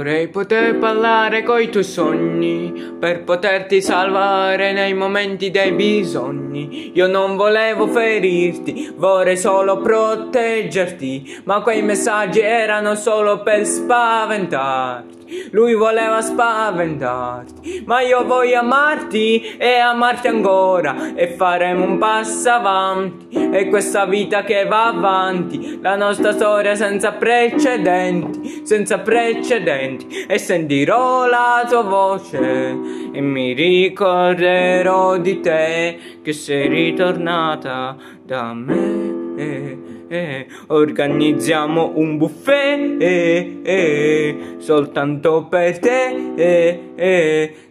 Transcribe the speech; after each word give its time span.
Vorrei 0.00 0.28
poter 0.28 0.78
parlare 0.78 1.42
coi 1.42 1.68
tuoi 1.68 1.84
sogni 1.84 2.72
per 2.98 3.22
poterti 3.22 3.82
salvare 3.82 4.72
nei 4.72 4.94
momenti 4.94 5.50
dei 5.50 5.72
bisogni. 5.72 6.39
Io 6.52 7.06
non 7.06 7.36
volevo 7.36 7.86
ferirti, 7.86 8.92
vorrei 8.96 9.36
solo 9.36 9.80
proteggerti, 9.80 11.42
ma 11.44 11.60
quei 11.62 11.82
messaggi 11.82 12.40
erano 12.40 12.94
solo 12.94 13.42
per 13.42 13.64
spaventarti. 13.64 15.18
Lui 15.52 15.74
voleva 15.74 16.20
spaventarti, 16.20 17.84
ma 17.86 18.00
io 18.00 18.24
voglio 18.24 18.58
amarti 18.58 19.56
e 19.56 19.74
amarti 19.76 20.26
ancora 20.26 21.14
e 21.14 21.28
faremo 21.28 21.84
un 21.84 21.98
passo 21.98 22.50
avanti. 22.50 23.28
E 23.52 23.68
questa 23.68 24.06
vita 24.06 24.42
che 24.42 24.64
va 24.64 24.86
avanti, 24.86 25.78
la 25.80 25.94
nostra 25.94 26.32
storia 26.32 26.74
senza 26.74 27.12
precedenti, 27.12 28.62
senza 28.64 28.98
precedenti. 28.98 30.24
E 30.26 30.38
sentirò 30.38 31.26
la 31.26 31.64
tua 31.68 31.82
voce 31.82 33.09
e 33.12 33.20
mi 33.20 33.52
ricorderò 33.52 35.18
di 35.18 35.40
te 35.40 35.98
che 36.22 36.32
sei 36.32 36.68
ritornata 36.68 37.96
da 38.24 38.52
me. 38.54 39.18
Eh, 39.36 39.78
eh, 40.08 40.46
organizziamo 40.66 41.92
un 41.94 42.18
buffet 42.18 43.00
eh, 43.00 44.36
soltanto 44.58 45.46
per 45.48 45.78
te 45.78 46.90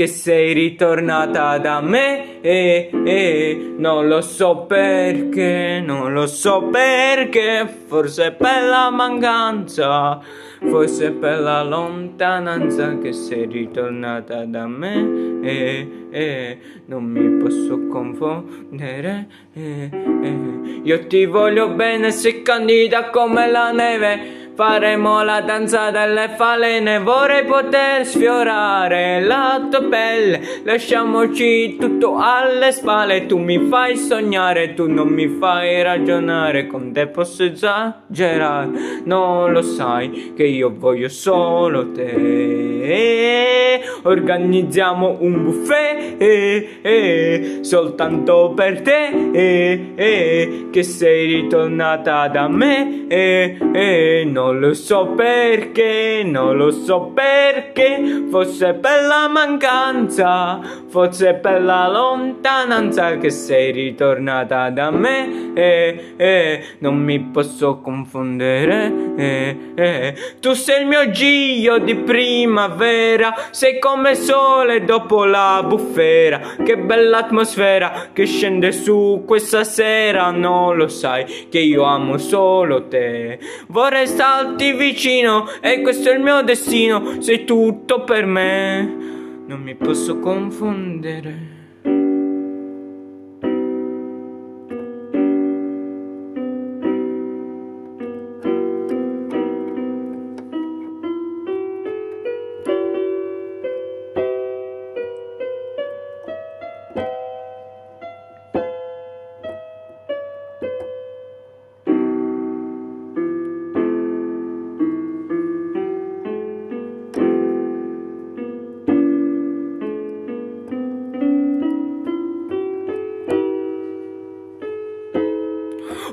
che 0.00 0.06
sei 0.06 0.54
ritornata 0.54 1.58
da 1.58 1.82
me 1.82 2.40
eh, 2.40 2.88
eh, 3.04 3.74
non 3.76 4.08
lo 4.08 4.22
so 4.22 4.60
perché 4.60 5.82
non 5.84 6.14
lo 6.14 6.26
so 6.26 6.70
perché 6.72 7.68
forse 7.86 8.32
per 8.32 8.62
la 8.62 8.88
mancanza 8.88 10.18
forse 10.58 11.10
per 11.10 11.40
la 11.40 11.62
lontananza 11.62 12.96
che 12.96 13.12
sei 13.12 13.44
ritornata 13.44 14.46
da 14.46 14.66
me 14.66 15.42
eh, 15.42 16.06
eh, 16.10 16.58
non 16.86 17.04
mi 17.04 17.36
posso 17.36 17.86
confondere 17.88 19.28
eh, 19.52 19.90
eh. 20.22 20.80
io 20.82 21.06
ti 21.08 21.26
voglio 21.26 21.74
bene 21.74 22.10
sei 22.10 22.40
candida 22.40 23.10
come 23.10 23.50
la 23.50 23.70
neve 23.70 24.39
Faremo 24.54 25.22
la 25.22 25.40
danza 25.40 25.90
delle 25.90 26.34
falene, 26.36 26.98
vorrei 26.98 27.44
poter 27.44 28.04
sfiorare 28.04 29.22
la 29.22 29.66
tua 29.70 29.82
pelle. 29.84 30.40
Lasciamoci 30.64 31.76
tutto 31.78 32.16
alle 32.16 32.70
spalle, 32.72 33.26
tu 33.26 33.38
mi 33.38 33.58
fai 33.68 33.96
sognare, 33.96 34.74
tu 34.74 34.86
non 34.86 35.08
mi 35.08 35.28
fai 35.28 35.82
ragionare, 35.82 36.66
con 36.66 36.92
te 36.92 37.06
posso 37.06 37.44
esagerare. 37.44 38.68
Non 39.04 39.52
lo 39.52 39.62
sai 39.62 40.34
che 40.36 40.44
io 40.44 40.74
voglio 40.76 41.08
solo 41.08 41.90
te. 41.92 43.80
Organizziamo 44.02 45.16
un 45.20 45.44
buffet 45.44 46.20
eh, 46.20 46.80
eh, 46.82 47.58
soltanto 47.62 48.52
per 48.54 48.82
te, 48.82 49.30
eh, 49.32 49.92
eh 49.94 50.66
che 50.70 50.82
sei 50.82 51.26
ritornata 51.26 52.28
da 52.28 52.48
me. 52.48 53.06
Eh, 53.08 53.56
eh, 53.72 54.24
non 54.40 54.58
lo 54.58 54.72
so 54.72 55.08
perché, 55.08 56.22
non 56.24 56.56
lo 56.56 56.70
so 56.70 57.12
perché, 57.12 58.24
forse 58.30 58.72
per 58.72 59.04
la 59.06 59.28
mancanza, 59.28 60.58
forse 60.88 61.34
per 61.34 61.62
la 61.62 61.86
lontananza 61.86 63.18
che 63.18 63.28
sei 63.28 63.70
ritornata 63.70 64.70
da 64.70 64.90
me, 64.90 65.52
eh, 65.52 66.14
eh, 66.16 66.64
non 66.78 66.96
mi 66.96 67.20
posso 67.20 67.80
confondere, 67.80 69.14
eh, 69.16 69.56
eh. 69.74 70.14
Tu 70.40 70.54
sei 70.54 70.80
il 70.80 70.86
mio 70.86 71.10
giglio 71.10 71.76
di 71.78 71.94
primavera, 71.96 73.34
sei 73.50 73.78
come 73.78 74.14
sole 74.14 74.84
dopo 74.84 75.26
la 75.26 75.62
bufera, 75.66 76.40
che 76.64 76.78
bella 76.78 77.18
atmosfera 77.18 78.08
che 78.14 78.24
scende 78.24 78.72
su 78.72 79.22
questa 79.26 79.64
sera, 79.64 80.30
non 80.30 80.76
lo 80.78 80.88
sai 80.88 81.48
che 81.50 81.58
io 81.58 81.82
amo 81.82 82.16
solo 82.16 82.88
te, 82.88 83.38
vorrei 83.66 84.06
stare 84.06 84.28
starti 84.30 84.72
vicino 84.74 85.48
e 85.60 85.80
questo 85.80 86.08
è 86.08 86.14
il 86.14 86.20
mio 86.20 86.40
destino, 86.42 87.20
sei 87.20 87.44
tutto 87.44 88.04
per 88.04 88.26
me, 88.26 88.80
non 89.44 89.60
mi 89.60 89.74
posso 89.74 90.20
confondere. 90.20 91.59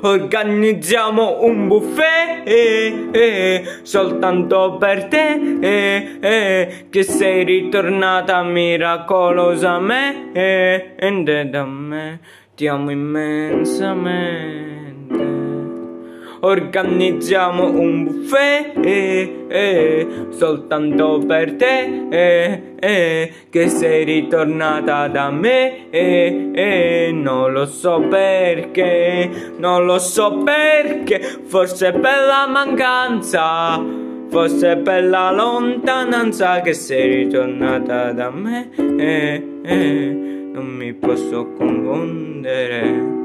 Organizziamo 0.00 1.42
un 1.42 1.66
buffet 1.66 2.46
eh, 2.46 3.08
eh, 3.10 3.64
soltanto 3.82 4.76
per 4.78 5.06
te 5.06 5.58
eh, 5.60 6.18
eh 6.20 6.86
che 6.88 7.02
sei 7.02 7.42
ritornata 7.44 8.42
miracolosamente 8.42 10.94
eh, 10.96 11.46
da 11.50 11.64
me 11.64 12.20
ti 12.54 12.66
amo 12.66 12.90
immensamente 12.90 14.67
organizziamo 16.40 17.70
un 17.70 18.04
buffet 18.04 18.76
eh, 18.84 19.46
eh, 19.48 20.26
soltanto 20.30 21.22
per 21.26 21.54
te 21.54 22.06
eh, 22.10 22.74
eh, 22.78 23.32
che 23.50 23.68
sei 23.68 24.04
ritornata 24.04 25.08
da 25.08 25.30
me 25.30 25.90
eh, 25.90 26.50
eh, 26.54 27.10
non 27.12 27.52
lo 27.52 27.66
so 27.66 28.00
perché 28.08 29.52
non 29.56 29.84
lo 29.84 29.98
so 29.98 30.42
perché 30.44 31.20
forse 31.20 31.92
per 31.92 32.26
la 32.26 32.46
mancanza 32.48 33.82
forse 34.30 34.76
per 34.76 35.04
la 35.04 35.30
lontananza 35.32 36.60
che 36.60 36.74
sei 36.74 37.24
ritornata 37.24 38.12
da 38.12 38.30
me 38.30 38.68
non 38.76 40.66
mi 40.66 40.92
posso 40.92 41.52
confondere 41.52 43.17